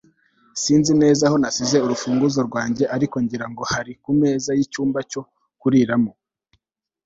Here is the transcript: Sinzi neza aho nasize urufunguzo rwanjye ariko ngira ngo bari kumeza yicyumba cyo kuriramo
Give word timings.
Sinzi 0.61 0.91
neza 1.01 1.21
aho 1.27 1.37
nasize 1.43 1.77
urufunguzo 1.85 2.39
rwanjye 2.49 2.83
ariko 2.95 3.15
ngira 3.23 3.45
ngo 3.51 3.61
bari 3.71 3.93
kumeza 4.03 4.49
yicyumba 4.57 4.99
cyo 5.11 5.21
kuriramo 5.61 6.11